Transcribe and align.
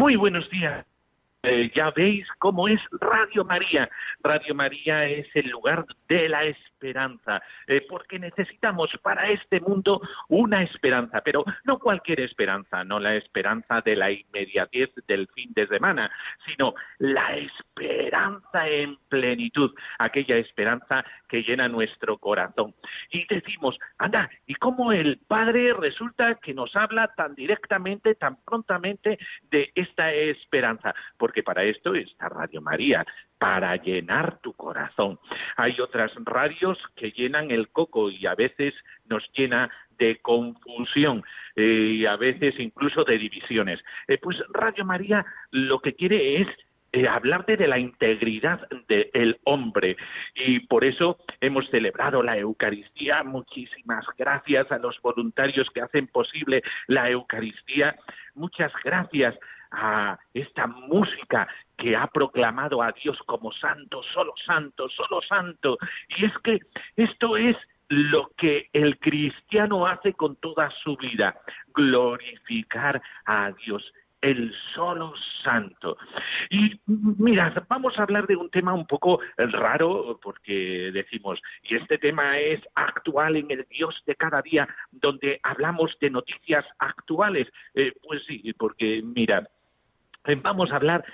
Muy 0.00 0.16
buenos 0.16 0.48
días. 0.48 0.86
Eh, 1.42 1.70
ya 1.76 1.90
veis 1.90 2.26
cómo 2.38 2.68
es 2.68 2.80
Radio 3.02 3.44
María. 3.44 3.86
Radio 4.22 4.54
María 4.54 5.04
es 5.04 5.26
el 5.34 5.50
lugar 5.50 5.84
de 6.08 6.26
la 6.26 6.42
esperanza, 6.44 6.69
eh, 6.82 7.86
porque 7.88 8.18
necesitamos 8.18 8.90
para 9.02 9.30
este 9.30 9.60
mundo 9.60 10.00
una 10.28 10.62
esperanza, 10.62 11.20
pero 11.22 11.44
no 11.64 11.78
cualquier 11.78 12.20
esperanza, 12.20 12.84
no 12.84 12.98
la 12.98 13.16
esperanza 13.16 13.80
de 13.80 13.96
la 13.96 14.10
inmediatez 14.10 14.90
del 15.06 15.28
fin 15.28 15.52
de 15.54 15.66
semana, 15.66 16.10
sino 16.46 16.74
la 16.98 17.36
esperanza 17.36 18.68
en 18.68 18.96
plenitud, 19.08 19.74
aquella 19.98 20.36
esperanza 20.36 21.04
que 21.28 21.42
llena 21.42 21.68
nuestro 21.68 22.18
corazón. 22.18 22.74
Y 23.10 23.26
decimos, 23.26 23.78
anda, 23.98 24.30
¿y 24.46 24.54
cómo 24.54 24.92
el 24.92 25.18
Padre 25.18 25.72
resulta 25.74 26.36
que 26.36 26.54
nos 26.54 26.74
habla 26.76 27.08
tan 27.14 27.34
directamente, 27.34 28.14
tan 28.14 28.36
prontamente 28.44 29.18
de 29.50 29.70
esta 29.74 30.12
esperanza? 30.12 30.94
porque 31.16 31.42
para 31.42 31.64
esto 31.64 31.94
está 31.94 32.28
Radio 32.28 32.60
María, 32.60 33.04
para 33.40 33.74
llenar 33.76 34.38
tu 34.42 34.52
corazón. 34.52 35.18
Hay 35.56 35.80
otras 35.80 36.12
radios 36.26 36.78
que 36.94 37.10
llenan 37.10 37.50
el 37.50 37.70
coco 37.70 38.10
y 38.10 38.26
a 38.26 38.34
veces 38.34 38.74
nos 39.08 39.24
llena 39.32 39.70
de 39.98 40.18
confusión 40.18 41.24
eh, 41.56 41.94
y 42.00 42.04
a 42.04 42.16
veces 42.16 42.60
incluso 42.60 43.02
de 43.02 43.16
divisiones. 43.16 43.80
Eh, 44.08 44.18
pues 44.18 44.36
Radio 44.52 44.84
María 44.84 45.24
lo 45.50 45.80
que 45.80 45.94
quiere 45.94 46.42
es 46.42 46.48
eh, 46.92 47.08
hablarte 47.08 47.56
de 47.56 47.66
la 47.66 47.78
integridad 47.78 48.68
del 48.88 49.38
hombre 49.44 49.96
y 50.34 50.60
por 50.60 50.84
eso 50.84 51.16
hemos 51.40 51.66
celebrado 51.70 52.22
la 52.22 52.36
Eucaristía. 52.36 53.22
Muchísimas 53.22 54.04
gracias 54.18 54.70
a 54.70 54.78
los 54.78 55.00
voluntarios 55.00 55.66
que 55.70 55.80
hacen 55.80 56.08
posible 56.08 56.62
la 56.88 57.08
Eucaristía. 57.08 57.96
Muchas 58.34 58.70
gracias 58.84 59.34
a 59.70 60.18
esta 60.34 60.66
música 60.66 61.48
que 61.76 61.96
ha 61.96 62.06
proclamado 62.06 62.82
a 62.82 62.92
Dios 62.92 63.18
como 63.26 63.52
santo, 63.52 64.02
solo 64.14 64.34
santo, 64.44 64.88
solo 64.88 65.20
santo. 65.22 65.78
Y 66.16 66.26
es 66.26 66.32
que 66.44 66.60
esto 66.96 67.36
es 67.36 67.56
lo 67.88 68.30
que 68.36 68.68
el 68.72 68.98
cristiano 68.98 69.86
hace 69.86 70.12
con 70.12 70.36
toda 70.36 70.70
su 70.82 70.96
vida, 70.96 71.40
glorificar 71.74 73.02
a 73.26 73.50
Dios 73.64 73.82
el 74.20 74.54
solo 74.74 75.14
santo. 75.42 75.96
Y 76.50 76.78
mira, 76.86 77.52
vamos 77.68 77.98
a 77.98 78.02
hablar 78.02 78.26
de 78.26 78.36
un 78.36 78.50
tema 78.50 78.74
un 78.74 78.86
poco 78.86 79.20
raro, 79.36 80.18
porque 80.22 80.90
decimos, 80.92 81.40
y 81.62 81.76
este 81.76 81.98
tema 81.98 82.38
es 82.38 82.60
actual 82.74 83.36
en 83.36 83.50
el 83.50 83.66
Dios 83.70 83.94
de 84.06 84.14
cada 84.14 84.42
día, 84.42 84.68
donde 84.90 85.40
hablamos 85.42 85.96
de 86.00 86.10
noticias 86.10 86.64
actuales. 86.78 87.48
Eh, 87.74 87.92
pues 88.06 88.22
sí, 88.26 88.52
porque 88.58 89.02
mira, 89.02 89.48
vamos 90.42 90.70
a 90.72 90.76
hablar 90.76 91.04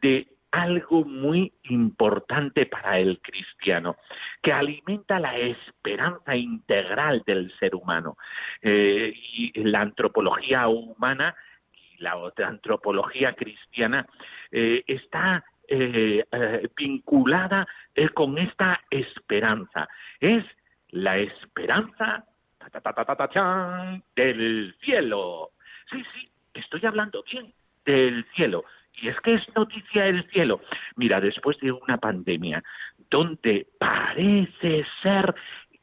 de 0.00 0.26
algo 0.52 1.04
muy 1.04 1.50
importante 1.64 2.66
para 2.66 2.98
el 2.98 3.18
cristiano, 3.20 3.96
que 4.42 4.52
alimenta 4.52 5.18
la 5.18 5.36
esperanza 5.36 6.36
integral 6.36 7.22
del 7.26 7.52
ser 7.58 7.74
humano. 7.74 8.16
Eh, 8.60 9.12
y 9.32 9.52
la 9.64 9.80
antropología 9.80 10.68
humana 10.68 11.34
y 11.72 12.02
la 12.02 12.16
otra 12.18 12.48
antropología 12.48 13.32
cristiana 13.32 14.06
eh, 14.50 14.84
está 14.86 15.42
eh, 15.66 16.22
vinculada 16.76 17.66
con 18.12 18.36
esta 18.36 18.78
esperanza. 18.90 19.88
Es 20.20 20.44
la 20.90 21.16
esperanza 21.16 22.26
del 24.14 24.76
cielo. 24.82 25.50
Sí, 25.90 26.04
sí, 26.14 26.30
estoy 26.52 26.84
hablando 26.84 27.24
bien 27.30 27.52
del 27.84 28.24
cielo. 28.34 28.64
Y 29.00 29.08
es 29.08 29.18
que 29.20 29.34
es 29.34 29.42
noticia 29.56 30.04
del 30.04 30.28
cielo. 30.30 30.60
Mira, 30.96 31.20
después 31.20 31.58
de 31.60 31.72
una 31.72 31.98
pandemia 31.98 32.62
donde 33.10 33.66
parece 33.78 34.84
ser 35.02 35.34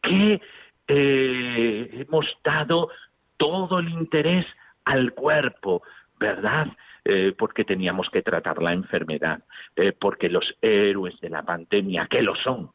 que 0.02 0.42
eh, 0.88 1.90
hemos 1.92 2.26
dado 2.44 2.90
todo 3.38 3.80
el 3.80 3.90
interés 3.90 4.46
al 4.86 5.14
cuerpo, 5.14 5.84
¿verdad? 6.20 6.68
Eh, 7.06 7.34
porque 7.38 7.64
teníamos 7.64 8.10
que 8.10 8.22
tratar 8.22 8.62
la 8.62 8.74
enfermedad, 8.74 9.44
eh, 9.76 9.92
porque 9.92 10.30
los 10.30 10.56
héroes 10.62 11.20
de 11.20 11.30
la 11.30 11.44
pandemia, 11.44 12.08
que 12.08 12.22
lo 12.22 12.36
son, 12.36 12.72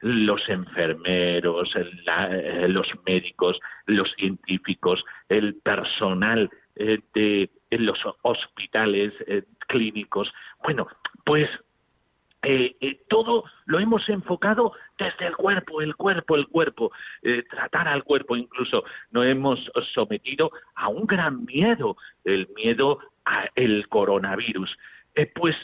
los 0.00 0.48
enfermeros, 0.48 1.74
los 2.68 2.88
médicos, 3.06 3.60
los 3.86 4.10
científicos, 4.12 5.04
el 5.28 5.56
personal 5.56 6.48
de 6.74 7.50
en 7.70 7.86
los 7.86 7.98
hospitales 8.22 9.12
eh, 9.26 9.44
clínicos. 9.68 10.32
Bueno, 10.62 10.88
pues 11.24 11.48
eh, 12.42 12.76
eh, 12.80 13.00
todo 13.08 13.44
lo 13.66 13.78
hemos 13.78 14.08
enfocado 14.08 14.72
desde 14.98 15.26
el 15.26 15.36
cuerpo, 15.36 15.80
el 15.80 15.94
cuerpo, 15.94 16.36
el 16.36 16.48
cuerpo, 16.48 16.90
tratar 17.50 17.88
al 17.88 18.02
cuerpo 18.04 18.36
incluso. 18.36 18.84
Nos 19.10 19.26
hemos 19.26 19.60
sometido 19.94 20.50
a 20.74 20.88
un 20.88 21.06
gran 21.06 21.44
miedo, 21.44 21.96
el 22.24 22.48
miedo 22.56 22.98
al 23.24 23.88
coronavirus. 23.88 24.76
pues 25.34 25.56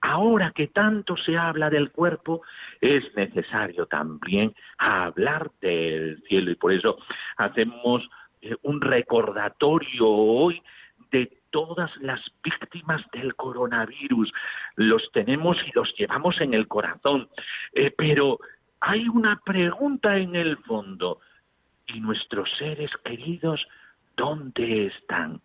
ahora 0.00 0.52
que 0.54 0.68
tanto 0.68 1.16
se 1.16 1.36
habla 1.36 1.70
del 1.70 1.90
cuerpo, 1.90 2.42
es 2.80 3.04
necesario 3.16 3.86
también 3.86 4.54
hablar 4.78 5.50
del 5.60 6.22
cielo 6.28 6.52
y 6.52 6.54
por 6.54 6.72
eso 6.72 6.98
hacemos 7.36 8.08
un 8.62 8.80
recordatorio 8.80 10.06
hoy 10.06 10.62
todas 11.50 11.90
las 11.98 12.20
víctimas 12.42 13.02
del 13.12 13.34
coronavirus. 13.34 14.32
Los 14.76 15.10
tenemos 15.12 15.56
y 15.66 15.72
los 15.74 15.94
llevamos 15.96 16.40
en 16.40 16.54
el 16.54 16.68
corazón. 16.68 17.28
Eh, 17.72 17.92
pero 17.96 18.38
hay 18.80 19.08
una 19.08 19.40
pregunta 19.44 20.16
en 20.16 20.36
el 20.36 20.56
fondo. 20.58 21.20
¿Y 21.86 22.00
nuestros 22.00 22.50
seres 22.58 22.90
queridos 23.04 23.66
dónde 24.16 24.86
están? 24.86 25.40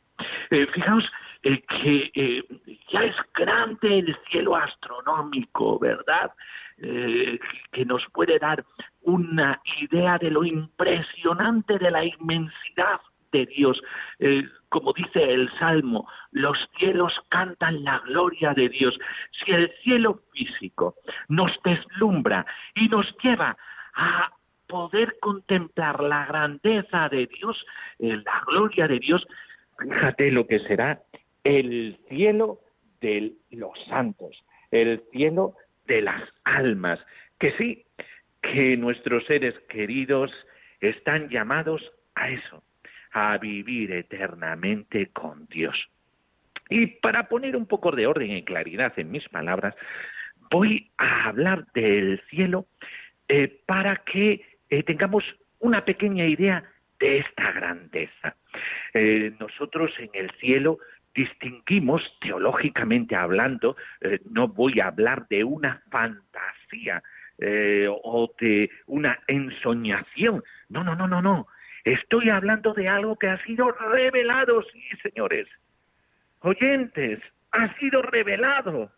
Eh, 0.49 0.67
fijaos 0.73 1.03
eh, 1.43 1.61
que 1.61 2.43
ya 2.91 3.03
es 3.03 3.15
grande 3.33 3.99
el 3.99 4.17
cielo 4.29 4.55
astronómico, 4.55 5.79
¿verdad? 5.79 6.31
que 6.75 7.85
nos 7.85 8.03
puede 8.11 8.39
dar 8.39 8.65
una 9.03 9.61
idea 9.79 10.17
de 10.17 10.31
lo 10.31 10.43
impresionante 10.43 11.77
de 11.77 11.91
la 11.91 12.03
inmensidad 12.03 12.99
Dios. 13.45 13.81
Eh, 14.19 14.43
como 14.69 14.93
dice 14.93 15.21
el 15.21 15.51
Salmo, 15.59 16.07
los 16.31 16.57
cielos 16.77 17.13
cantan 17.29 17.83
la 17.83 17.99
gloria 17.99 18.53
de 18.53 18.69
Dios. 18.69 18.97
Si 19.31 19.51
el 19.51 19.71
cielo 19.83 20.21
físico 20.31 20.95
nos 21.27 21.51
deslumbra 21.63 22.45
y 22.75 22.87
nos 22.87 23.05
lleva 23.21 23.55
a 23.95 24.31
poder 24.67 25.17
contemplar 25.19 26.01
la 26.01 26.25
grandeza 26.25 27.09
de 27.09 27.27
Dios, 27.27 27.63
eh, 27.99 28.17
la 28.25 28.41
gloria 28.47 28.87
de 28.87 28.99
Dios, 28.99 29.25
fíjate 29.77 30.31
lo 30.31 30.47
que 30.47 30.59
será 30.59 31.01
el 31.43 31.99
cielo 32.09 32.59
de 33.01 33.33
los 33.51 33.77
santos, 33.87 34.43
el 34.71 35.03
cielo 35.11 35.55
de 35.85 36.01
las 36.01 36.23
almas, 36.45 36.99
que 37.39 37.51
sí, 37.57 37.85
que 38.41 38.77
nuestros 38.77 39.25
seres 39.25 39.53
queridos 39.69 40.31
están 40.79 41.29
llamados 41.29 41.81
a 42.15 42.29
eso, 42.29 42.63
a 43.13 43.37
vivir 43.37 43.91
eternamente 43.91 45.07
con 45.07 45.45
Dios. 45.47 45.77
Y 46.69 46.87
para 46.87 47.27
poner 47.27 47.55
un 47.55 47.67
poco 47.67 47.91
de 47.91 48.07
orden 48.07 48.31
y 48.31 48.43
claridad 48.43 48.93
en 48.97 49.11
mis 49.11 49.27
palabras, 49.29 49.75
voy 50.49 50.89
a 50.97 51.29
hablar 51.29 51.65
del 51.73 52.21
cielo 52.29 52.65
eh, 53.27 53.59
para 53.65 53.97
que 53.97 54.41
eh, 54.69 54.83
tengamos 54.83 55.23
una 55.59 55.85
pequeña 55.85 56.25
idea 56.25 56.63
de 56.99 57.19
esta 57.19 57.51
grandeza. 57.51 58.35
Eh, 58.93 59.33
nosotros 59.39 59.91
en 59.99 60.09
el 60.13 60.31
cielo 60.39 60.79
distinguimos, 61.13 62.01
teológicamente 62.21 63.15
hablando, 63.15 63.75
no 64.31 64.47
voy 64.47 64.79
a 64.79 64.87
hablar 64.87 65.27
de 65.27 65.43
una 65.43 65.83
fantasía 65.91 67.03
o 68.01 68.33
de 68.39 68.71
una 68.87 69.19
ensoñación, 69.27 70.43
no, 70.69 70.83
no, 70.83 70.95
no, 70.95 71.07
no, 71.07 71.21
no, 71.21 71.47
Estoy 71.83 72.29
hablando 72.29 72.73
de 72.73 72.87
algo 72.87 73.17
que 73.17 73.27
ha 73.27 73.43
sido 73.43 73.71
revelado, 73.71 74.63
sí, 74.63 74.81
señores. 75.01 75.47
oyentes, 76.39 77.19
ha 77.51 77.73
sido 77.77 78.01
revelado 78.01 78.91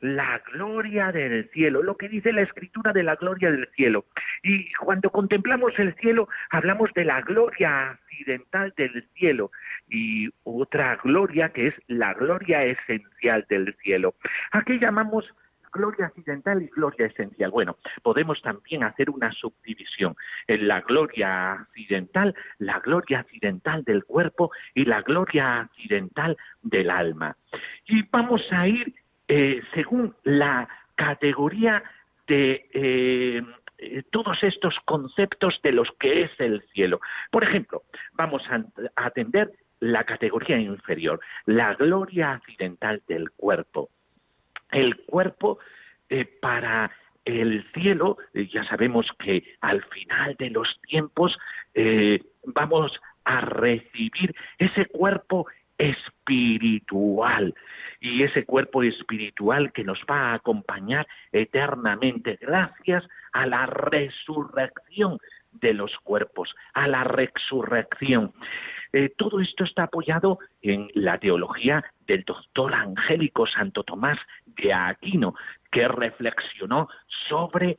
la 0.00 0.42
gloria 0.52 1.12
del 1.12 1.48
cielo, 1.50 1.82
lo 1.82 1.96
que 1.96 2.08
dice 2.08 2.32
la 2.32 2.42
escritura 2.42 2.92
de 2.92 3.02
la 3.02 3.16
gloria 3.16 3.50
del 3.50 3.68
cielo. 3.76 4.06
Y 4.42 4.72
cuando 4.74 5.10
contemplamos 5.10 5.78
el 5.78 5.94
cielo, 5.96 6.28
hablamos 6.50 6.90
de 6.94 7.04
la 7.04 7.20
gloria 7.20 7.90
accidental 7.90 8.72
del 8.76 9.06
cielo 9.14 9.50
y 9.88 10.30
otra 10.44 10.96
gloria 11.02 11.50
que 11.50 11.68
es 11.68 11.74
la 11.86 12.14
gloria 12.14 12.64
esencial 12.64 13.44
del 13.48 13.74
cielo. 13.82 14.14
¿A 14.52 14.62
qué 14.62 14.78
llamamos 14.78 15.24
gloria 15.72 16.06
accidental 16.06 16.62
y 16.62 16.68
gloria 16.68 17.06
esencial. 17.06 17.50
Bueno, 17.50 17.76
podemos 18.02 18.40
también 18.42 18.84
hacer 18.84 19.10
una 19.10 19.32
subdivisión 19.32 20.16
en 20.46 20.68
la 20.68 20.80
gloria 20.80 21.52
accidental, 21.52 22.34
la 22.58 22.80
gloria 22.80 23.20
accidental 23.20 23.84
del 23.84 24.04
cuerpo 24.04 24.50
y 24.74 24.84
la 24.84 25.02
gloria 25.02 25.60
accidental 25.60 26.36
del 26.62 26.90
alma. 26.90 27.36
Y 27.86 28.02
vamos 28.10 28.42
a 28.50 28.68
ir 28.68 28.94
eh, 29.28 29.62
según 29.74 30.14
la 30.24 30.68
categoría 30.96 31.82
de 32.26 32.68
eh, 32.72 33.42
eh, 33.78 34.02
todos 34.10 34.42
estos 34.42 34.76
conceptos 34.84 35.58
de 35.62 35.72
los 35.72 35.88
que 35.98 36.22
es 36.22 36.30
el 36.38 36.62
cielo. 36.74 37.00
Por 37.30 37.44
ejemplo, 37.44 37.84
vamos 38.12 38.42
a, 38.50 38.62
atender 38.96 39.50
la 39.80 40.04
categoría 40.04 40.58
inferior, 40.58 41.20
la 41.46 41.74
gloria 41.74 42.32
accidental 42.32 43.02
del 43.08 43.30
cuerpo. 43.30 43.88
El 44.72 44.96
cuerpo 45.06 45.58
para 46.40 46.90
el 47.24 47.64
cielo, 47.72 48.18
ya 48.34 48.64
sabemos 48.64 49.06
que 49.18 49.44
al 49.60 49.82
final 49.84 50.34
de 50.38 50.50
los 50.50 50.80
tiempos 50.82 51.38
vamos 52.44 53.00
a 53.24 53.40
recibir 53.42 54.34
ese 54.58 54.86
cuerpo 54.86 55.46
espiritual. 55.78 57.54
Y 58.00 58.22
ese 58.22 58.44
cuerpo 58.44 58.82
espiritual 58.82 59.72
que 59.72 59.84
nos 59.84 60.00
va 60.10 60.30
a 60.30 60.34
acompañar 60.34 61.06
eternamente 61.32 62.38
gracias 62.40 63.06
a 63.32 63.46
la 63.46 63.66
resurrección 63.66 65.18
de 65.52 65.74
los 65.74 65.96
cuerpos, 65.98 66.54
a 66.74 66.88
la 66.88 67.04
resurrección. 67.04 68.32
Eh, 68.92 69.12
todo 69.16 69.40
esto 69.40 69.64
está 69.64 69.84
apoyado 69.84 70.38
en 70.62 70.88
la 70.94 71.18
teología 71.18 71.84
del 72.06 72.24
doctor 72.24 72.74
angélico 72.74 73.46
Santo 73.46 73.84
Tomás 73.84 74.18
de 74.46 74.72
Aquino, 74.72 75.34
que 75.70 75.86
reflexionó 75.86 76.88
sobre 77.28 77.76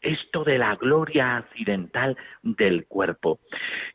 esto 0.00 0.44
de 0.44 0.58
la 0.58 0.74
gloria 0.76 1.36
accidental 1.36 2.16
del 2.42 2.86
cuerpo. 2.86 3.40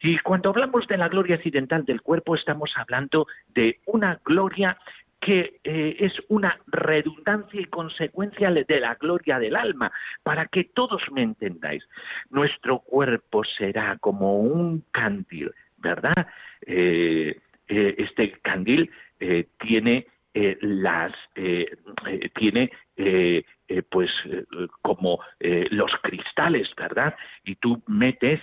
Y 0.01 0.17
cuando 0.19 0.49
hablamos 0.49 0.87
de 0.87 0.97
la 0.97 1.09
gloria 1.09 1.35
accidental 1.35 1.85
del 1.85 2.01
cuerpo, 2.01 2.35
estamos 2.35 2.71
hablando 2.75 3.27
de 3.49 3.79
una 3.85 4.19
gloria 4.23 4.77
que 5.19 5.59
eh, 5.63 5.97
es 5.99 6.13
una 6.27 6.59
redundancia 6.67 7.59
y 7.59 7.65
consecuencia 7.65 8.51
de 8.51 8.79
la 8.79 8.95
gloria 8.95 9.39
del 9.39 9.55
alma, 9.55 9.91
para 10.23 10.45
que 10.47 10.65
todos 10.65 11.01
me 11.11 11.23
entendáis. 11.23 11.83
Nuestro 12.29 12.79
cuerpo 12.79 13.43
será 13.43 13.97
como 13.99 14.39
un 14.39 14.83
candil, 14.91 15.51
¿verdad? 15.77 16.27
Eh, 16.65 17.39
eh, 17.67 17.95
este 17.97 18.31
candil 18.41 18.91
tiene 19.59 20.07
las 20.61 21.11
tiene 22.35 22.71
pues 23.89 24.11
como 24.83 25.19
los 25.41 25.91
cristales, 26.03 26.69
¿verdad? 26.77 27.15
Y 27.43 27.55
tú 27.55 27.81
metes 27.87 28.39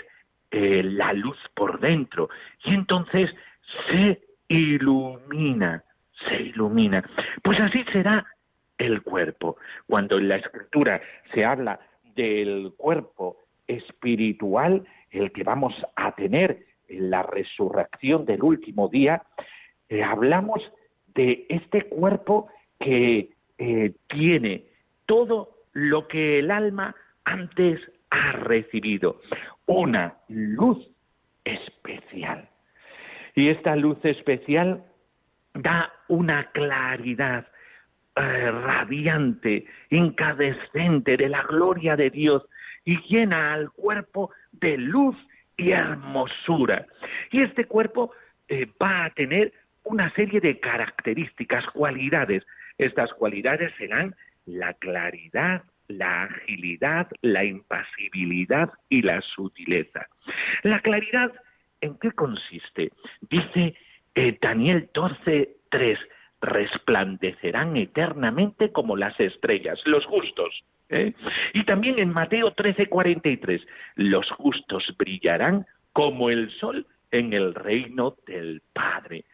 la 0.50 1.12
luz 1.12 1.38
por 1.54 1.78
dentro 1.78 2.28
y 2.64 2.74
entonces 2.74 3.32
se 3.88 4.20
ilumina 4.48 5.84
se 6.28 6.36
ilumina. 6.36 7.04
Pues 7.42 7.60
así 7.60 7.84
será 7.92 8.26
el 8.78 9.02
cuerpo. 9.02 9.56
Cuando 9.86 10.18
en 10.18 10.28
la 10.28 10.36
escritura 10.36 11.00
se 11.32 11.44
habla 11.44 11.80
del 12.14 12.72
cuerpo 12.76 13.38
espiritual, 13.66 14.84
el 15.10 15.32
que 15.32 15.44
vamos 15.44 15.74
a 15.96 16.14
tener 16.14 16.66
en 16.88 17.10
la 17.10 17.22
resurrección 17.22 18.24
del 18.24 18.42
último 18.42 18.88
día, 18.88 19.22
eh, 19.88 20.02
hablamos 20.02 20.60
de 21.14 21.46
este 21.48 21.82
cuerpo 21.82 22.48
que 22.80 23.30
eh, 23.58 23.92
tiene 24.08 24.64
todo 25.06 25.50
lo 25.72 26.08
que 26.08 26.40
el 26.40 26.50
alma 26.50 26.94
antes 27.24 27.80
ha 28.10 28.32
recibido, 28.32 29.20
una 29.66 30.16
luz 30.28 30.78
especial. 31.44 32.48
Y 33.34 33.48
esta 33.48 33.74
luz 33.76 33.98
especial 34.04 34.84
da 35.54 35.92
una 36.08 36.50
claridad 36.50 37.46
eh, 38.16 38.50
radiante, 38.50 39.64
incandescente 39.90 41.16
de 41.16 41.28
la 41.28 41.42
gloria 41.42 41.96
de 41.96 42.10
Dios 42.10 42.44
y 42.84 42.96
llena 43.08 43.54
al 43.54 43.70
cuerpo 43.70 44.30
de 44.52 44.76
luz 44.76 45.16
y 45.56 45.70
hermosura. 45.70 46.86
Y 47.30 47.42
este 47.42 47.64
cuerpo 47.64 48.12
eh, 48.48 48.68
va 48.80 49.06
a 49.06 49.10
tener 49.10 49.52
una 49.84 50.12
serie 50.14 50.40
de 50.40 50.58
características, 50.58 51.66
cualidades. 51.66 52.44
Estas 52.78 53.12
cualidades 53.14 53.72
serán 53.78 54.14
la 54.46 54.74
claridad, 54.74 55.62
la 55.88 56.24
agilidad, 56.24 57.08
la 57.22 57.44
impasibilidad 57.44 58.70
y 58.88 59.02
la 59.02 59.20
sutileza. 59.22 60.06
La 60.62 60.80
claridad, 60.80 61.32
¿en 61.80 61.98
qué 61.98 62.10
consiste? 62.12 62.90
Dice 63.22 63.74
eh, 64.14 64.38
Daniel 64.40 64.88
12, 64.94 65.56
3, 65.70 65.98
resplandecerán 66.40 67.76
eternamente 67.76 68.70
como 68.70 68.96
las 68.96 69.18
estrellas, 69.18 69.80
los 69.86 70.04
justos. 70.04 70.62
¿eh? 70.90 71.12
Y 71.52 71.64
también 71.64 71.98
en 71.98 72.12
Mateo 72.12 72.52
13, 72.52 72.86
43, 72.86 73.62
los 73.96 74.30
justos 74.32 74.84
brillarán 74.98 75.66
como 75.92 76.30
el 76.30 76.50
sol 76.58 76.86
en 77.10 77.32
el 77.32 77.54
reino 77.54 78.16
del 78.26 78.62
Padre. 78.72 79.24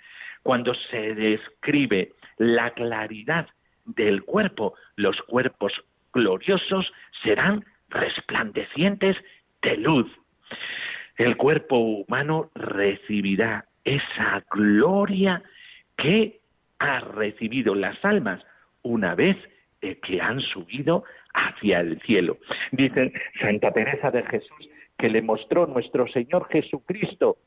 Cuando 0.42 0.74
se 0.74 1.14
describe 1.14 2.12
la 2.38 2.70
claridad 2.70 3.48
del 3.84 4.22
cuerpo, 4.22 4.74
los 4.96 5.20
cuerpos 5.22 5.72
gloriosos 6.12 6.92
serán 7.22 7.64
resplandecientes 7.88 9.16
de 9.62 9.76
luz. 9.76 10.06
El 11.16 11.36
cuerpo 11.36 11.76
humano 11.76 12.50
recibirá 12.54 13.66
esa 13.84 14.44
gloria 14.50 15.42
que 15.96 16.40
ha 16.78 17.00
recibido 17.00 17.74
las 17.74 18.02
almas 18.04 18.44
una 18.82 19.14
vez 19.14 19.36
que 19.80 20.20
han 20.20 20.40
subido 20.40 21.04
hacia 21.32 21.80
el 21.80 22.00
cielo. 22.02 22.38
Dice 22.72 23.12
Santa 23.40 23.72
Teresa 23.72 24.10
de 24.10 24.22
Jesús 24.24 24.68
que 24.98 25.08
le 25.08 25.22
mostró 25.22 25.66
nuestro 25.66 26.06
Señor 26.08 26.48
Jesucristo 26.50 27.38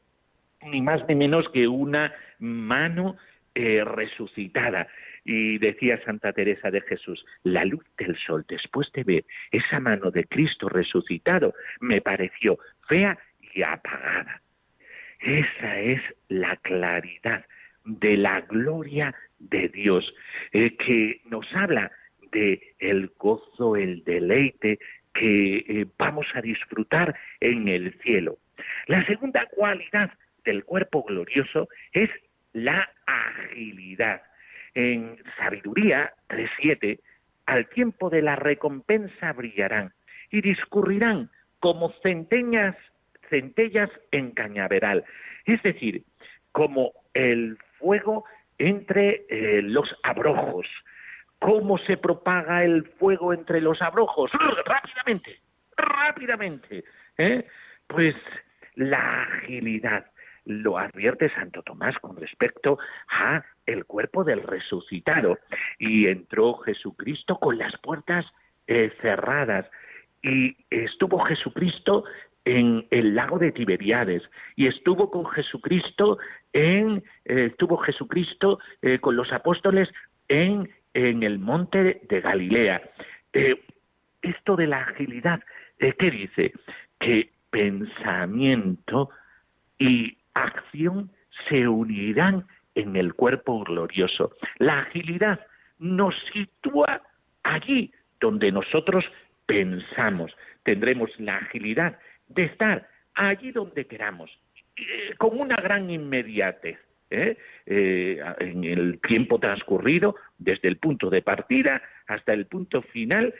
ni 0.66 0.82
más 0.82 1.08
ni 1.08 1.16
menos 1.16 1.48
que 1.50 1.68
una 1.68 2.14
mano 2.40 3.18
eh, 3.56 3.84
resucitada. 3.84 4.88
Y 5.26 5.58
decía 5.58 6.04
Santa 6.04 6.34
Teresa 6.34 6.70
de 6.70 6.82
Jesús, 6.82 7.26
la 7.44 7.64
luz 7.64 7.86
del 7.98 8.18
sol, 8.18 8.46
después 8.48 8.92
de 8.92 9.04
ver 9.04 9.26
esa 9.52 9.80
mano 9.80 10.12
de 10.12 10.26
Cristo 10.26 10.68
resucitado, 10.68 11.54
me 11.80 12.02
pareció 12.02 12.58
fea 12.88 13.18
y 13.54 13.62
apagada. 13.62 14.42
Esa 15.24 15.80
es 15.80 16.02
la 16.28 16.58
claridad 16.58 17.46
de 17.86 18.18
la 18.18 18.42
gloria 18.42 19.16
de 19.40 19.70
Dios, 19.70 20.14
eh, 20.52 20.76
que 20.76 21.22
nos 21.26 21.46
habla 21.56 21.92
de 22.34 22.76
el 22.80 23.10
gozo, 23.18 23.78
el 23.78 24.04
deleite 24.04 24.80
que 25.14 25.58
eh, 25.58 25.86
vamos 25.98 26.26
a 26.34 26.42
disfrutar 26.42 27.16
en 27.40 27.70
el 27.70 27.94
cielo. 28.02 28.38
La 28.88 29.06
segunda 29.06 29.46
cualidad 29.46 30.12
del 30.44 30.66
cuerpo 30.66 31.04
glorioso 31.04 31.70
es 31.94 32.10
la 32.52 32.90
agilidad. 33.06 34.24
En 34.74 35.18
Sabiduría 35.38 36.14
3.7, 36.28 37.00
al 37.46 37.70
tiempo 37.70 38.10
de 38.10 38.24
la 38.24 38.36
recompensa 38.36 39.32
brillarán 39.32 39.94
y 40.32 40.42
discurrirán 40.42 41.30
como 41.60 41.94
centenas 42.02 42.76
centellas 43.34 43.90
en 44.12 44.30
cañaveral, 44.32 45.04
es 45.46 45.62
decir, 45.64 46.04
como 46.52 46.94
el 47.16 47.58
fuego 47.80 48.26
entre 48.60 49.26
eh, 49.28 49.64
los 49.64 49.90
abrojos. 50.04 50.68
¿Cómo 51.40 51.80
se 51.80 51.98
propaga 51.98 52.64
el 52.64 52.86
fuego 53.00 53.34
entre 53.34 53.60
los 53.60 53.82
abrojos? 53.82 54.32
Rápidamente, 54.66 55.40
rápidamente. 55.76 56.84
¿eh? 57.18 57.48
Pues 57.88 58.16
la 58.76 59.24
agilidad 59.24 60.06
lo 60.46 60.78
advierte 60.78 61.34
Santo 61.34 61.64
Tomás 61.64 61.98
con 62.00 62.16
respecto 62.18 62.78
a 63.10 63.44
el 63.66 63.86
cuerpo 63.86 64.24
del 64.24 64.44
resucitado 64.44 65.40
y 65.80 66.08
entró 66.08 66.56
Jesucristo 66.60 67.40
con 67.40 67.58
las 67.58 67.76
puertas 67.78 68.26
eh, 68.68 68.92
cerradas 69.02 69.66
y 70.22 70.56
estuvo 70.70 71.20
Jesucristo 71.20 72.06
en 72.46 72.86
el 72.92 73.16
lago 73.16 73.40
de 73.40 73.52
Tiberiades 73.52 74.24
y 74.56 74.68
estuvo 74.68 75.10
con 75.10 75.26
Jesucristo 75.28 76.18
en 76.52 77.04
eh, 77.26 77.48
estuvo 77.52 77.78
Jesucristo 77.78 78.60
eh, 78.82 79.00
con 79.00 79.16
los 79.16 79.32
apóstoles 79.32 79.90
en, 80.28 80.70
en 80.94 81.24
el 81.24 81.40
monte 81.40 82.02
de 82.08 82.22
Galilea. 82.22 82.82
Eh, 83.34 83.60
esto 84.22 84.56
de 84.56 84.68
la 84.68 84.82
agilidad, 84.82 85.42
¿qué 85.78 86.12
dice? 86.12 86.54
Que 87.00 87.30
pensamiento 87.50 89.10
y 89.78 90.18
acción 90.34 91.12
se 91.50 91.68
unirán 91.68 92.46
en 92.76 92.96
el 92.96 93.14
cuerpo 93.14 93.64
glorioso. 93.64 94.32
La 94.60 94.80
agilidad 94.80 95.40
nos 95.80 96.16
sitúa 96.32 97.02
allí 97.44 97.92
donde 98.22 98.52
nosotros 98.52 99.06
pensamos. 99.46 100.32
Tendremos 100.64 101.10
la 101.20 101.38
agilidad 101.38 102.00
de 102.28 102.44
estar 102.46 102.88
allí 103.14 103.52
donde 103.52 103.86
queramos, 103.86 104.32
eh, 104.76 105.14
con 105.18 105.40
una 105.40 105.56
gran 105.58 105.90
inmediatez. 105.90 106.78
¿eh? 107.10 107.38
Eh, 107.68 108.20
en 108.40 108.64
el 108.64 109.00
tiempo 109.02 109.40
transcurrido, 109.40 110.16
desde 110.40 110.68
el 110.68 110.78
punto 110.78 111.12
de 111.12 111.22
partida 111.22 111.82
hasta 112.08 112.34
el 112.34 112.48
punto 112.48 112.82
final, 112.82 113.34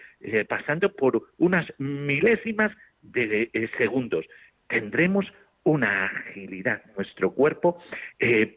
pasando 0.48 0.94
por 0.94 1.30
unas 1.38 1.66
milésimas 1.80 2.72
de 3.02 3.50
segundos. 3.78 4.26
Tendremos 4.68 5.26
una 5.64 6.06
agilidad. 6.06 6.84
Nuestro 6.96 7.32
cuerpo 7.32 7.82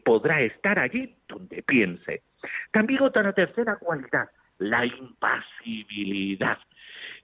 podrá 0.05 0.41
estar 0.41 0.79
allí 0.79 1.15
donde 1.27 1.63
piense. 1.63 2.21
También 2.71 3.01
otra 3.01 3.33
tercera 3.33 3.75
cualidad, 3.77 4.29
la 4.59 4.85
impasibilidad. 4.85 6.59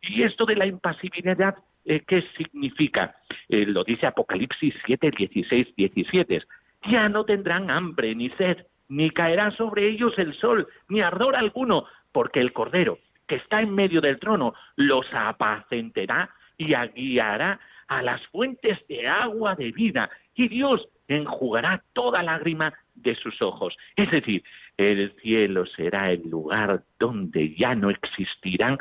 Y 0.02 0.24
esto 0.24 0.46
de 0.46 0.56
la 0.56 0.66
impasibilidad 0.66 1.56
eh, 1.86 2.04
¿qué 2.08 2.24
significa? 2.38 3.16
Eh, 3.50 3.66
lo 3.66 3.84
dice 3.84 4.08
Apocalipsis 4.08 4.74
7, 4.86 5.12
16, 5.18 5.76
17. 5.76 6.44
Ya 6.88 7.10
no 7.10 7.26
tendrán 7.26 7.70
hambre 7.70 8.16
ni 8.16 8.30
sed, 8.32 8.66
ni 8.90 9.10
caerá 9.10 9.52
sobre 9.52 9.88
ellos 9.90 10.14
el 10.18 10.34
sol, 10.36 10.68
ni 10.90 11.02
ardor 11.02 11.36
alguno, 11.36 11.86
porque 12.12 12.40
el 12.40 12.54
Cordero, 12.54 13.00
que 13.28 13.36
está 13.36 13.62
en 13.62 13.74
medio 13.74 14.02
del 14.02 14.20
trono, 14.20 14.54
los 14.76 15.06
apacentará 15.14 16.30
y 16.58 16.74
guiará 16.96 17.60
a 17.88 18.02
las 18.02 18.26
fuentes 18.28 18.80
de 18.88 19.08
agua 19.08 19.56
de 19.56 19.72
vida, 19.72 20.10
y 20.36 20.48
Dios 20.48 20.88
enjugará 21.08 21.84
toda 21.94 22.24
lágrima 22.24 22.74
de 22.96 23.16
sus 23.16 23.42
ojos. 23.42 23.76
Es 23.96 24.10
decir, 24.12 24.44
el 24.78 25.14
cielo 25.22 25.66
será 25.66 26.12
el 26.12 26.30
lugar 26.30 26.84
donde 27.00 27.54
ya 27.56 27.76
no 27.76 27.90
existirán 27.90 28.78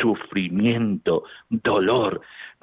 sufrimiento, 0.00 1.24
dolor. 1.48 2.20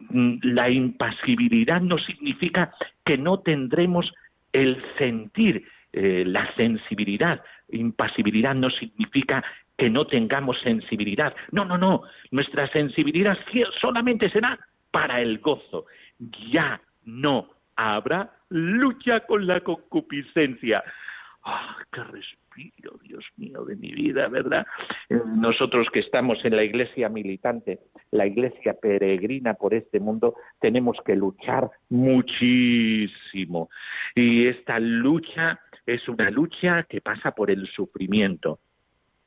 Mm, 0.09 0.37
la 0.41 0.69
impasibilidad 0.69 1.81
no 1.81 1.97
significa 1.97 2.71
que 3.05 3.17
no 3.17 3.39
tendremos 3.39 4.13
el 4.53 4.81
sentir, 4.97 5.67
eh, 5.93 6.23
la 6.25 6.53
sensibilidad. 6.55 7.43
Impasibilidad 7.69 8.55
no 8.55 8.69
significa 8.69 9.43
que 9.77 9.89
no 9.89 10.07
tengamos 10.07 10.59
sensibilidad. 10.61 11.35
No, 11.51 11.65
no, 11.65 11.77
no. 11.77 12.03
Nuestra 12.31 12.67
sensibilidad 12.69 13.37
solamente 13.79 14.29
será 14.29 14.59
para 14.91 15.21
el 15.21 15.39
gozo. 15.39 15.85
Ya 16.51 16.81
no 17.05 17.49
habrá 17.75 18.33
lucha 18.49 19.21
con 19.21 19.45
la 19.45 19.61
concupiscencia. 19.61 20.83
¡Ah, 21.43 21.77
qué 21.91 22.03
Dios 23.03 23.23
mío 23.37 23.63
de 23.65 23.75
mi 23.75 23.91
vida, 23.91 24.27
¿verdad? 24.27 24.65
Eh, 25.09 25.19
nosotros 25.25 25.87
que 25.91 25.99
estamos 25.99 26.43
en 26.43 26.55
la 26.55 26.63
iglesia 26.63 27.09
militante, 27.09 27.79
la 28.11 28.25
iglesia 28.25 28.73
peregrina 28.73 29.53
por 29.53 29.73
este 29.73 29.99
mundo, 29.99 30.35
tenemos 30.59 30.97
que 31.05 31.15
luchar 31.15 31.69
muchísimo. 31.89 33.69
Y 34.15 34.47
esta 34.47 34.79
lucha 34.79 35.59
es 35.85 36.07
una 36.09 36.29
lucha 36.29 36.83
que 36.83 37.01
pasa 37.01 37.31
por 37.31 37.49
el 37.51 37.67
sufrimiento. 37.67 38.59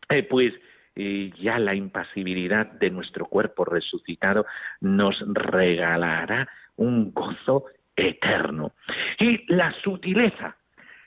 Eh, 0.09 0.25
pues 0.25 0.53
eh, 0.97 1.31
ya 1.41 1.59
la 1.59 1.75
impasibilidad 1.75 2.67
de 2.67 2.91
nuestro 2.91 3.27
cuerpo 3.27 3.65
resucitado 3.65 4.45
nos 4.81 5.25
regalará 5.33 6.49
un 6.77 7.13
gozo 7.13 7.67
eterno. 7.97 8.73
Y 9.19 9.45
la 9.53 9.73
sutileza 9.83 10.57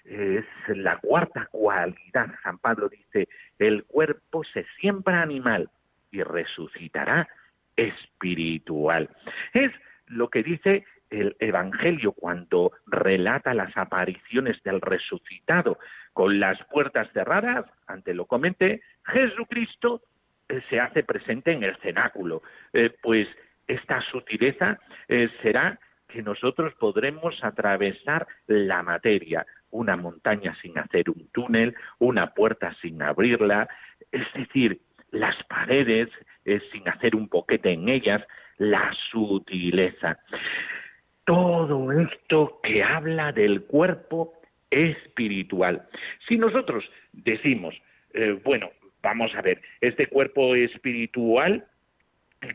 es 0.06 0.46
la 0.68 0.98
cuarta 0.98 1.48
cualidad. 1.52 2.28
San 2.44 2.58
Pablo 2.58 2.90
dice, 2.90 3.28
el 3.60 3.84
cuerpo 3.86 4.44
se 4.44 4.66
siembra 4.80 5.22
animal 5.22 5.70
y 6.12 6.22
resucitará 6.24 7.28
espiritual. 7.76 9.10
Es 9.54 9.72
lo 10.08 10.30
que 10.30 10.44
dice 10.44 10.86
el 11.10 11.36
Evangelio 11.40 12.12
cuando 12.12 12.72
relata 12.88 13.54
las 13.54 13.76
apariciones 13.78 14.62
del 14.64 14.82
resucitado 14.82 15.78
con 16.14 16.40
las 16.40 16.58
puertas 16.66 17.08
cerradas, 17.14 17.66
ante 17.88 18.14
lo 18.14 18.26
comenté, 18.26 18.82
Jesucristo 19.06 20.02
eh, 20.50 20.62
se 20.70 20.80
hace 20.80 21.04
presente 21.04 21.52
en 21.52 21.64
el 21.64 21.76
cenáculo. 21.78 22.42
Eh, 22.74 22.96
pues 23.02 23.28
esta 23.68 24.02
sutileza 24.02 24.80
eh, 25.08 25.30
será 25.42 25.80
que 26.08 26.22
nosotros 26.22 26.74
podremos 26.76 27.44
atravesar 27.44 28.28
la 28.48 28.84
materia, 28.84 29.46
una 29.74 29.98
montaña 29.98 30.56
sin 30.62 30.78
hacer 30.78 31.10
un 31.10 31.28
túnel, 31.32 31.76
una 32.00 32.34
puerta 32.34 32.74
sin 32.82 33.02
abrirla, 33.02 33.68
es 34.12 34.26
decir, 34.34 34.80
las 35.12 35.36
paredes 35.44 36.10
eh, 36.46 36.62
sin 36.72 36.88
hacer 36.88 37.16
un 37.16 37.28
boquete 37.28 37.72
en 37.72 37.90
ellas, 37.90 38.22
la 38.58 38.94
sutileza. 39.12 40.20
Todo 41.26 41.92
esto 41.92 42.60
que 42.62 42.84
habla 42.84 43.32
del 43.32 43.64
cuerpo 43.64 44.34
espiritual. 44.70 45.88
Si 46.28 46.38
nosotros 46.38 46.84
decimos, 47.12 47.76
eh, 48.14 48.40
bueno, 48.44 48.72
vamos 49.02 49.34
a 49.36 49.42
ver, 49.42 49.62
este 49.82 50.08
cuerpo 50.08 50.56
espiritual 50.56 51.66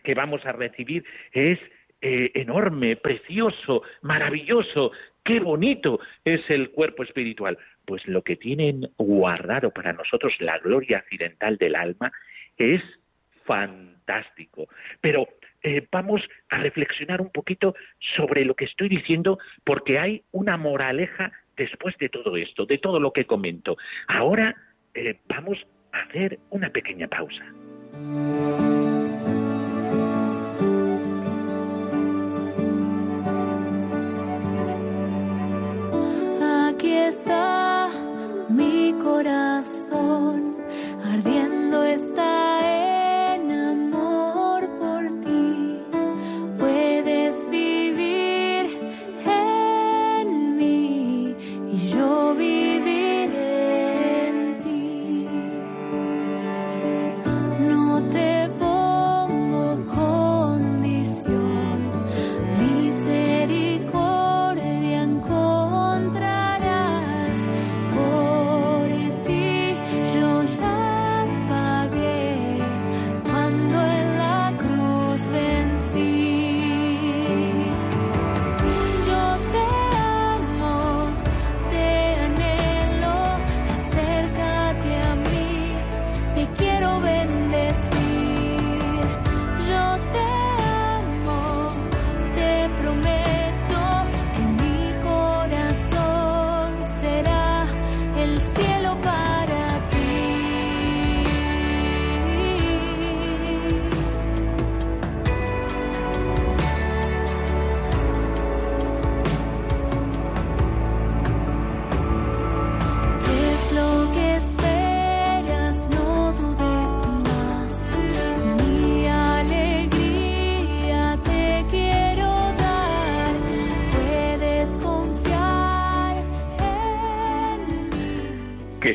que 0.04 0.14
vamos 0.14 0.44
a 0.46 0.52
recibir 0.52 1.04
es 1.32 1.58
eh, 2.00 2.30
enorme, 2.34 2.94
precioso, 2.94 3.82
maravilloso, 4.02 4.92
qué 5.28 5.40
bonito 5.40 6.00
es 6.24 6.40
el 6.48 6.70
cuerpo 6.70 7.02
espiritual. 7.02 7.58
Pues 7.84 8.06
lo 8.06 8.22
que 8.22 8.36
tienen 8.36 8.90
guardado 8.96 9.70
para 9.70 9.92
nosotros 9.92 10.32
la 10.40 10.58
gloria 10.58 10.98
accidental 10.98 11.58
del 11.58 11.76
alma 11.76 12.10
es 12.56 12.80
fantástico. 13.44 14.68
Pero 15.02 15.28
eh, 15.62 15.86
vamos 15.92 16.22
a 16.48 16.58
reflexionar 16.58 17.20
un 17.20 17.30
poquito 17.30 17.74
sobre 18.16 18.46
lo 18.46 18.54
que 18.54 18.64
estoy 18.64 18.88
diciendo 18.88 19.38
porque 19.64 19.98
hay 19.98 20.22
una 20.32 20.56
moraleja 20.56 21.30
después 21.58 21.94
de 21.98 22.08
todo 22.08 22.34
esto, 22.38 22.64
de 22.64 22.78
todo 22.78 22.98
lo 22.98 23.12
que 23.12 23.26
comento. 23.26 23.76
Ahora 24.06 24.56
eh, 24.94 25.20
vamos 25.26 25.58
a 25.92 26.04
hacer 26.04 26.38
una 26.48 26.70
pequeña 26.70 27.06
pausa. 27.06 27.44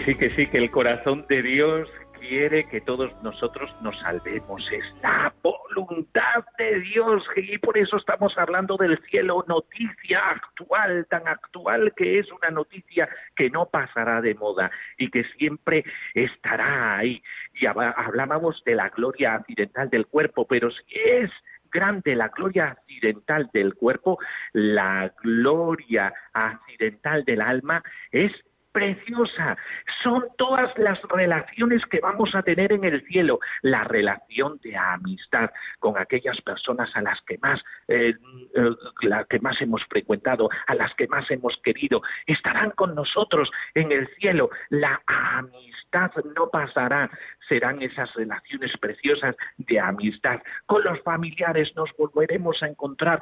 Sí, 0.05 0.15
que 0.15 0.29
sí, 0.31 0.47
que 0.47 0.57
el 0.57 0.69
corazón 0.69 1.25
de 1.29 1.41
Dios 1.41 1.89
quiere 2.19 2.67
que 2.67 2.81
todos 2.81 3.09
nosotros 3.23 3.73
nos 3.81 3.97
salvemos. 4.01 4.61
Es 4.69 4.83
la 5.01 5.33
voluntad 5.41 6.43
de 6.57 6.81
Dios 6.81 7.23
y 7.37 7.57
por 7.57 7.77
eso 7.77 7.95
estamos 7.95 8.37
hablando 8.37 8.75
del 8.75 8.99
cielo, 9.09 9.45
noticia 9.47 10.19
actual, 10.29 11.07
tan 11.09 11.25
actual 11.25 11.93
que 11.95 12.19
es 12.19 12.29
una 12.33 12.49
noticia 12.49 13.07
que 13.33 13.49
no 13.49 13.67
pasará 13.67 14.19
de 14.19 14.35
moda 14.35 14.71
y 14.97 15.09
que 15.09 15.23
siempre 15.37 15.85
estará 16.13 16.97
ahí. 16.97 17.23
Y 17.53 17.65
hablábamos 17.65 18.61
de 18.65 18.75
la 18.75 18.89
gloria 18.89 19.35
accidental 19.35 19.89
del 19.89 20.07
cuerpo, 20.07 20.45
pero 20.45 20.69
si 20.69 20.83
es 20.95 21.31
grande 21.71 22.13
la 22.15 22.27
gloria 22.27 22.71
accidental 22.71 23.49
del 23.53 23.73
cuerpo, 23.75 24.19
la 24.51 25.13
gloria 25.23 26.13
accidental 26.33 27.23
del 27.23 27.41
alma 27.41 27.81
es 28.11 28.33
preciosa. 28.73 29.55
Son 30.03 30.25
todas 30.37 30.77
las 30.77 31.01
relaciones 31.03 31.85
que 31.85 32.01
vamos 32.01 32.35
a 32.35 32.41
tener 32.41 32.73
en 32.73 32.83
el 32.83 33.05
cielo. 33.07 33.39
La 33.61 33.85
relación 33.85 34.59
de 34.61 34.75
amistad 34.75 35.51
con 35.79 35.97
aquellas 35.97 36.41
personas 36.41 36.89
a 36.95 37.01
las 37.01 37.21
que 37.21 37.37
más, 37.37 37.63
eh, 37.87 38.13
eh, 38.55 39.25
que 39.29 39.39
más 39.39 39.61
hemos 39.61 39.83
frecuentado, 39.85 40.49
a 40.67 40.75
las 40.75 40.93
que 40.95 41.07
más 41.07 41.29
hemos 41.31 41.55
querido, 41.63 42.01
estarán 42.25 42.71
con 42.71 42.95
nosotros 42.95 43.49
en 43.75 43.91
el 43.91 44.07
cielo. 44.15 44.49
La 44.69 45.01
amistad 45.07 46.11
no 46.35 46.49
pasará 46.49 47.09
serán 47.47 47.81
esas 47.81 48.13
relaciones 48.13 48.75
preciosas 48.77 49.35
de 49.57 49.79
amistad. 49.79 50.41
Con 50.65 50.83
los 50.83 50.99
familiares 51.01 51.73
nos 51.75 51.89
volveremos 51.97 52.61
a 52.63 52.67
encontrar 52.67 53.21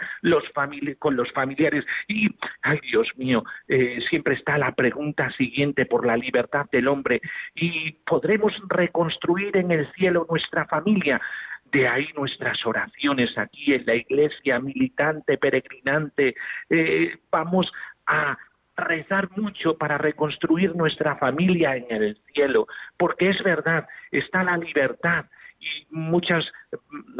con 0.99 1.15
los 1.15 1.31
familiares 1.31 1.85
y, 2.07 2.29
ay 2.61 2.79
Dios 2.81 3.09
mío, 3.17 3.43
eh, 3.67 3.99
siempre 4.09 4.35
está 4.35 4.57
la 4.57 4.73
pregunta 4.73 5.29
siguiente 5.41 5.87
por 5.87 6.05
la 6.05 6.15
libertad 6.15 6.67
del 6.71 6.87
hombre 6.87 7.19
y 7.55 7.93
podremos 8.05 8.53
reconstruir 8.67 9.57
en 9.57 9.71
el 9.71 9.91
cielo 9.93 10.27
nuestra 10.29 10.65
familia. 10.65 11.19
De 11.71 11.87
ahí 11.87 12.07
nuestras 12.15 12.63
oraciones 12.65 13.35
aquí 13.37 13.73
en 13.73 13.85
la 13.85 13.95
iglesia 13.95 14.59
militante, 14.59 15.37
peregrinante. 15.37 16.35
Eh, 16.69 17.17
vamos 17.31 17.71
a 18.05 18.37
rezar 18.75 19.29
mucho 19.37 19.77
para 19.77 19.97
reconstruir 19.97 20.75
nuestra 20.75 21.15
familia 21.15 21.75
en 21.75 21.85
el 21.89 22.17
cielo, 22.33 22.67
porque 22.97 23.29
es 23.29 23.41
verdad, 23.43 23.87
está 24.11 24.43
la 24.43 24.57
libertad. 24.57 25.25
Y 25.61 25.85
muchas, 25.91 26.51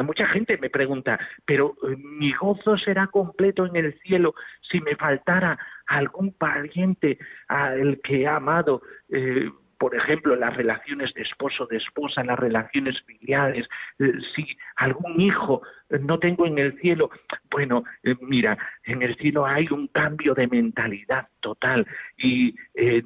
mucha 0.04 0.26
gente 0.28 0.58
me 0.58 0.72
pregunta, 0.72 1.20
pero 1.46 1.76
eh, 1.84 1.96
mi 1.96 2.34
gozo 2.34 2.76
será 2.78 3.08
completo 3.08 3.68
en 3.68 3.76
el 3.76 4.00
cielo 4.00 4.34
si 4.62 4.82
me 4.82 4.96
faltara 4.96 5.60
algún 5.86 6.34
pariente 6.34 7.20
al 7.48 8.02
que 8.02 8.22
he 8.22 8.28
amado. 8.28 8.82
Eh, 9.10 9.48
por 9.82 9.96
ejemplo, 9.96 10.36
las 10.36 10.56
relaciones 10.56 11.12
de 11.16 11.24
esposo, 11.24 11.66
de 11.66 11.78
esposa, 11.78 12.24
las 12.24 12.38
relaciones 12.38 13.02
filiales, 13.02 13.68
eh, 13.98 14.12
si 14.36 14.46
algún 14.76 15.20
hijo 15.20 15.64
no 16.02 16.20
tengo 16.20 16.46
en 16.46 16.60
el 16.60 16.80
cielo, 16.80 17.10
bueno, 17.50 17.84
mira, 18.22 18.60
en 18.84 19.02
el 19.02 19.16
cielo 19.18 19.44
hay 19.44 19.68
un 19.72 19.88
cambio 19.88 20.36
de 20.36 20.48
mentalidad 20.48 21.28
total 21.40 21.88
y 22.16 22.56
eh, 22.76 23.04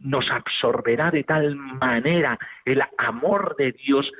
nos 0.00 0.30
absorberá 0.30 1.10
de 1.10 1.24
tal 1.24 1.56
manera 1.56 2.38
el 2.64 2.82
amor 2.98 3.54
de 3.56 3.72
Dios, 3.72 4.10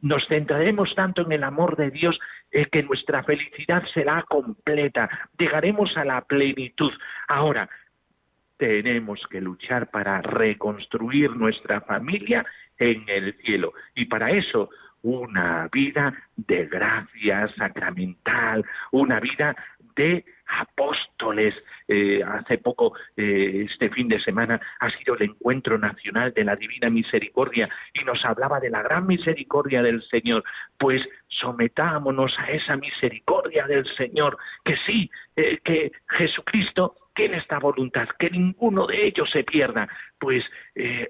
nos 0.00 0.26
centraremos 0.28 0.94
tanto 0.94 1.22
en 1.22 1.32
el 1.32 1.44
amor 1.44 1.76
de 1.76 1.90
Dios 1.90 2.18
que 2.50 2.82
nuestra 2.82 3.22
felicidad 3.22 3.84
será 3.92 4.24
completa, 4.28 5.08
llegaremos 5.38 5.96
a 5.96 6.04
la 6.04 6.22
plenitud. 6.22 6.92
Ahora, 7.28 7.68
tenemos 8.56 9.26
que 9.28 9.40
luchar 9.40 9.90
para 9.90 10.22
reconstruir 10.22 11.30
nuestra 11.32 11.80
familia 11.80 12.46
en 12.78 13.04
el 13.08 13.34
cielo. 13.38 13.72
Y 13.94 14.04
para 14.04 14.30
eso, 14.30 14.70
una 15.02 15.68
vida 15.72 16.14
de 16.36 16.66
gracia 16.66 17.48
sacramental, 17.56 18.64
una 18.92 19.18
vida 19.18 19.56
de 19.96 20.24
apóstoles. 20.58 21.54
Eh, 21.88 22.22
hace 22.22 22.58
poco, 22.58 22.94
eh, 23.16 23.66
este 23.68 23.90
fin 23.90 24.08
de 24.08 24.20
semana, 24.20 24.60
ha 24.80 24.90
sido 24.90 25.14
el 25.14 25.22
encuentro 25.22 25.78
nacional 25.78 26.32
de 26.32 26.44
la 26.44 26.56
Divina 26.56 26.90
Misericordia 26.90 27.68
y 27.94 28.04
nos 28.04 28.24
hablaba 28.24 28.60
de 28.60 28.70
la 28.70 28.82
gran 28.82 29.06
misericordia 29.06 29.82
del 29.82 30.02
Señor. 30.02 30.44
Pues 30.78 31.02
sometámonos 31.28 32.38
a 32.38 32.50
esa 32.50 32.76
misericordia 32.76 33.66
del 33.66 33.86
Señor, 33.96 34.36
que 34.64 34.76
sí, 34.86 35.10
eh, 35.36 35.58
que 35.64 35.92
Jesucristo 36.08 36.96
tiene 37.14 37.38
esta 37.38 37.58
voluntad, 37.58 38.08
que 38.18 38.30
ninguno 38.30 38.86
de 38.86 39.06
ellos 39.06 39.30
se 39.30 39.44
pierda, 39.44 39.86
pues 40.18 40.42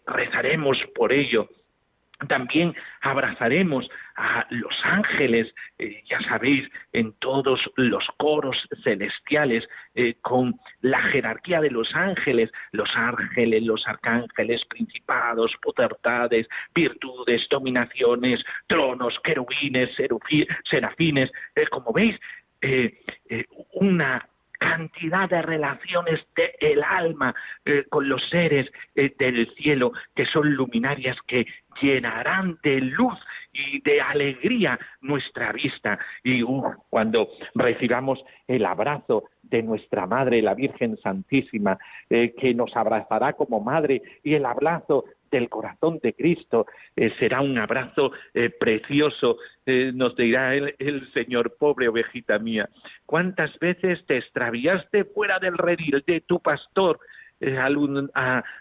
rezaremos 0.05 0.77
por 0.97 1.13
ello. 1.13 1.49
También 2.29 2.75
abrazaremos 3.01 3.89
a 4.17 4.47
los 4.51 4.75
ángeles, 4.85 5.53
eh, 5.79 6.03
ya 6.09 6.21
sabéis, 6.21 6.69
en 6.93 7.13
todos 7.15 7.61
los 7.77 8.05
coros 8.19 8.69
celestiales, 8.85 9.69
eh, 9.95 10.15
con 10.23 10.55
la 10.81 11.01
jerarquía 11.03 11.61
de 11.61 11.71
los 11.71 11.95
ángeles, 11.95 12.51
los 12.73 12.91
ángeles, 12.95 13.63
los 13.63 13.87
arcángeles, 13.87 14.65
principados, 14.67 15.53
potestades, 15.63 16.49
virtudes, 16.75 17.47
dominaciones, 17.51 18.45
tronos, 18.67 19.19
querubines, 19.25 19.91
serafines, 20.65 21.31
como 21.71 21.93
veis, 21.93 22.19
una 23.73 24.29
cantidad 24.63 25.29
de 25.29 25.43
relaciones 25.43 26.21
del 26.37 26.83
alma 26.85 27.35
eh, 27.65 27.85
con 27.89 28.09
los 28.09 28.23
seres 28.29 28.71
eh, 28.95 29.13
del 29.19 29.53
cielo 29.57 29.93
que 30.15 30.25
son 30.27 30.55
luminarias 30.55 31.17
que 31.27 31.47
llenarán 31.81 32.59
de 32.63 32.81
luz 32.81 33.19
y 33.53 33.81
de 33.81 34.01
alegría 34.01 34.79
nuestra 35.01 35.53
vista. 35.53 35.99
Y 36.23 36.43
cuando 36.91 37.29
recibamos 37.55 38.23
el 38.47 38.65
abrazo 38.65 39.25
de 39.43 39.63
nuestra 39.63 40.07
Madre, 40.07 40.43
la 40.43 40.55
Virgen 40.55 40.97
Santísima, 40.99 41.79
eh, 42.09 42.35
que 42.39 42.55
nos 42.55 42.75
abrazará 42.77 43.33
como 43.35 43.61
Madre, 43.61 44.01
y 44.23 44.35
el 44.35 44.47
abrazo 44.47 45.05
del 45.33 45.49
corazón 45.49 45.99
de 46.01 46.13
Cristo. 46.13 46.67
Eh, 46.95 47.13
será 47.19 47.41
un 47.41 47.59
abrazo 47.59 48.13
eh, 48.35 48.51
precioso, 48.51 49.39
eh, 49.67 49.91
nos 49.93 50.15
dirá 50.15 50.55
el, 50.55 51.11
Señor, 51.13 51.57
pobre 51.59 51.89
ovejita 51.89 52.39
mía. 52.39 52.69
¿Cuántas 53.07 53.59
veces 53.59 54.05
te 54.07 54.19
extraviaste 54.19 55.05
fuera 55.05 55.41
del 55.41 55.59
redil 55.59 56.05
de 56.07 56.21
tu 56.21 56.39
pastor? 56.39 57.01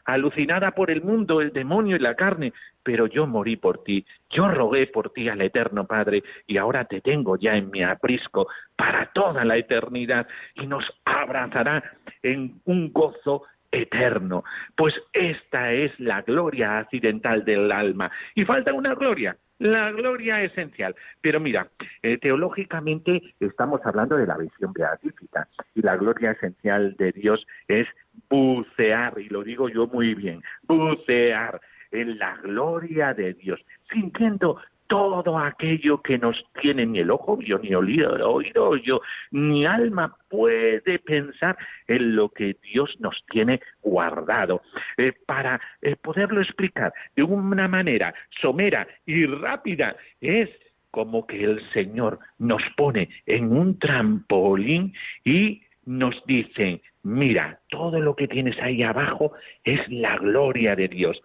alucinada 0.06 0.72
por 0.72 0.90
el 0.90 1.04
mundo, 1.04 1.40
el 1.40 1.54
demonio 1.54 1.98
y 1.98 2.00
la 2.00 2.16
carne, 2.16 2.52
pero 2.82 3.06
yo 3.06 3.28
morí 3.28 3.56
por 3.56 3.84
ti, 3.84 4.04
yo 4.32 4.48
rogué 4.48 4.88
por 4.88 5.14
ti 5.14 5.30
al 5.30 5.40
Eterno 5.40 5.86
Padre, 5.86 6.24
y 6.48 6.58
ahora 6.58 6.86
te 6.86 7.00
tengo 7.00 7.38
ya 7.38 7.56
en 7.56 7.70
mi 7.70 7.84
aprisco 7.84 8.48
para 8.76 9.12
toda 9.14 9.46
la 9.46 9.58
eternidad, 9.58 10.28
y 10.56 10.66
nos 10.66 10.84
abrazará 11.06 11.84
en 12.24 12.60
un 12.66 12.92
gozo 12.92 13.44
eterno. 13.72 14.44
Pues 14.76 14.94
esta 15.14 15.72
es 15.72 15.98
la 16.00 16.22
gloria 16.22 16.80
accidental 16.80 17.46
del 17.46 17.72
alma. 17.72 18.12
Y 18.36 18.46
falta 18.46 18.74
una 18.74 18.96
gloria, 18.96 19.38
la 19.60 19.92
gloria 19.92 20.42
esencial. 20.42 20.96
Pero 21.22 21.40
mira, 21.40 21.70
eh, 22.02 22.18
teológicamente 22.18 23.22
estamos 23.40 23.82
hablando 23.86 24.18
de 24.18 24.28
la 24.28 24.38
visión 24.38 24.74
beatífica 24.74 25.48
y 25.76 25.82
la 25.82 25.96
gloria 25.98 26.32
esencial 26.32 26.96
de 26.98 27.12
Dios 27.12 27.46
es 27.68 27.88
bucear, 28.30 29.20
y 29.20 29.30
lo 29.30 29.44
digo 29.44 29.70
yo 29.70 29.88
muy 29.88 30.16
bien, 30.16 30.42
bucear 30.64 31.62
en 31.92 32.18
la 32.18 32.38
gloria 32.38 33.14
de 33.14 33.34
Dios, 33.34 33.60
sintiendo 33.92 34.58
todo 34.92 35.38
aquello 35.38 36.02
que 36.02 36.18
nos 36.18 36.36
tiene 36.62 36.86
ni 36.86 37.00
el 37.00 37.12
ojo 37.12 37.38
vio, 37.38 37.58
ni 37.60 37.74
oído 37.74 38.76
yo, 38.76 39.00
ni 39.32 39.66
alma 39.66 40.18
puede 40.30 41.00
pensar 41.00 41.58
en 41.88 42.18
lo 42.18 42.28
que 42.28 42.58
Dios 42.62 42.94
nos 43.00 43.16
tiene 43.32 43.62
guardado. 43.82 44.62
Eh, 44.98 45.14
para 45.26 45.62
eh, 45.82 45.96
poderlo 45.96 46.42
explicar 46.42 46.94
de 47.16 47.24
una 47.24 47.70
manera 47.70 48.14
somera 48.42 48.86
y 49.06 49.26
rápida, 49.28 49.96
es 50.20 50.50
como 50.92 51.26
que 51.26 51.42
el 51.42 51.62
Señor 51.72 52.20
nos 52.38 52.62
pone 52.76 53.08
en 53.28 53.50
un 53.56 53.80
trampolín 53.80 54.94
y 55.24 55.62
nos 55.86 56.22
dice, 56.26 56.82
mira, 57.04 57.62
todo 57.70 57.98
lo 58.02 58.14
que 58.14 58.28
tienes 58.28 58.60
ahí 58.62 58.84
abajo 58.84 59.32
es 59.64 59.88
la 59.88 60.18
gloria 60.18 60.76
de 60.76 60.90
Dios. 60.90 61.22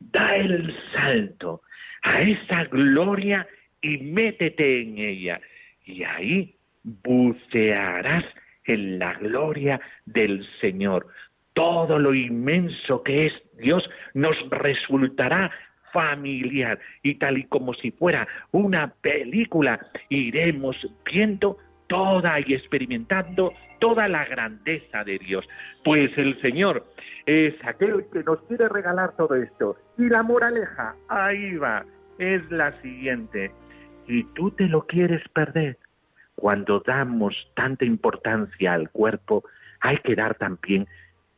Da 0.00 0.34
el 0.34 0.74
salto, 0.94 1.60
a 2.02 2.22
esa 2.22 2.64
gloria 2.64 3.46
y 3.80 3.98
métete 3.98 4.82
en 4.82 4.98
ella. 4.98 5.40
Y 5.84 6.04
ahí 6.04 6.54
bucearás 6.84 8.24
en 8.64 8.98
la 8.98 9.14
gloria 9.14 9.80
del 10.06 10.46
Señor. 10.60 11.06
Todo 11.54 11.98
lo 11.98 12.14
inmenso 12.14 13.02
que 13.02 13.26
es 13.26 13.32
Dios 13.58 13.88
nos 14.14 14.36
resultará 14.50 15.50
familiar 15.92 16.78
y 17.02 17.16
tal 17.16 17.38
y 17.38 17.44
como 17.44 17.74
si 17.74 17.90
fuera 17.90 18.26
una 18.50 18.94
película 19.02 19.78
iremos 20.08 20.76
viendo 21.04 21.58
toda 21.86 22.40
y 22.40 22.54
experimentando 22.54 23.52
toda 23.82 24.06
la 24.06 24.24
grandeza 24.24 25.02
de 25.02 25.18
Dios. 25.18 25.44
Pues 25.84 26.16
el 26.16 26.40
Señor 26.40 26.86
es 27.26 27.52
aquel 27.64 28.04
que 28.12 28.22
nos 28.22 28.40
quiere 28.42 28.68
regalar 28.68 29.16
todo 29.16 29.34
esto. 29.34 29.76
Y 29.98 30.08
la 30.08 30.22
moraleja, 30.22 30.94
ahí 31.08 31.56
va, 31.56 31.84
es 32.18 32.48
la 32.52 32.80
siguiente. 32.80 33.50
Si 34.06 34.22
tú 34.34 34.52
te 34.52 34.68
lo 34.68 34.86
quieres 34.86 35.28
perder, 35.30 35.78
cuando 36.36 36.80
damos 36.86 37.34
tanta 37.56 37.84
importancia 37.84 38.72
al 38.72 38.88
cuerpo, 38.90 39.42
hay 39.80 39.98
que 39.98 40.14
dar 40.14 40.36
también 40.36 40.86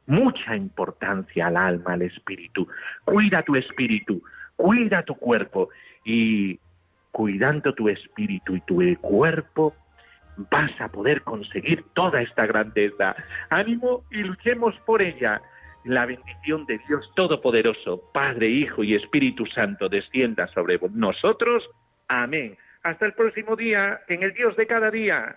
mucha 0.07 0.55
importancia 0.55 1.47
al 1.47 1.57
alma, 1.57 1.95
al 1.95 2.03
espíritu. 2.03 2.69
Cuida 3.07 3.43
tu 3.43 3.57
espíritu, 3.57 4.23
cuida 4.57 5.03
tu 5.03 5.15
cuerpo 5.15 5.71
y 6.05 6.61
cuidando 7.11 7.73
tu 7.73 7.89
espíritu 7.89 8.55
y 8.55 8.61
tu 8.61 8.83
cuerpo, 9.01 9.75
vas 10.37 10.73
a 10.81 10.89
poder 10.89 11.23
conseguir 11.23 11.85
toda 11.95 12.23
esta 12.23 12.47
grandeza. 12.47 13.15
Ánimo 13.51 14.05
y 14.11 14.19
luchemos 14.19 14.75
por 14.87 15.03
ella. 15.03 15.41
La 15.85 16.07
bendición 16.07 16.65
de 16.67 16.81
Dios 16.89 17.11
Todopoderoso, 17.15 18.11
Padre, 18.13 18.49
Hijo 18.49 18.83
y 18.83 18.95
Espíritu 18.95 19.45
Santo, 19.47 19.89
descienda 19.89 20.47
sobre 20.49 20.79
nosotros. 20.93 21.69
Amén. 22.09 22.57
Hasta 22.83 23.07
el 23.07 23.13
próximo 23.13 23.55
día 23.55 24.01
en 24.09 24.23
el 24.23 24.33
Dios 24.33 24.57
de 24.57 24.67
cada 24.67 24.91
día. 24.91 25.37